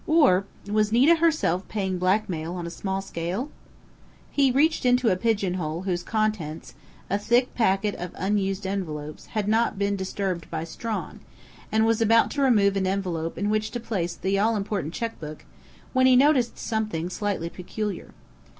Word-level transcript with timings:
Or 0.07 0.45
was 0.67 0.91
Nita 0.91 1.17
herself 1.17 1.67
paying 1.67 1.99
blackmail 1.99 2.55
on 2.55 2.65
a 2.65 2.71
small 2.71 3.03
scale? 3.03 3.51
He 4.31 4.49
reached 4.49 4.83
into 4.83 5.09
a 5.11 5.15
pigeon 5.15 5.53
hole 5.53 5.83
whose 5.83 6.01
contents 6.01 6.73
a 7.07 7.19
thick 7.19 7.53
packet 7.53 7.93
of 7.93 8.09
unused 8.15 8.65
envelopes 8.65 9.27
had 9.37 9.47
not 9.47 9.77
been 9.77 9.95
disturbed 9.95 10.49
by 10.49 10.63
Strawn, 10.63 11.19
and 11.71 11.85
was 11.85 12.01
about 12.01 12.31
to 12.31 12.41
remove 12.41 12.75
an 12.77 12.87
envelope 12.87 13.37
in 13.37 13.51
which 13.51 13.69
to 13.69 13.79
place 13.79 14.15
the 14.15 14.39
all 14.39 14.55
important 14.55 14.95
checkbook, 14.95 15.45
when 15.93 16.07
he 16.07 16.15
noticed 16.15 16.57
something 16.57 17.07
slightly 17.07 17.51
peculiar. 17.51 18.09